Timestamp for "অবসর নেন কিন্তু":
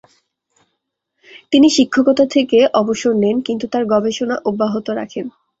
2.73-3.65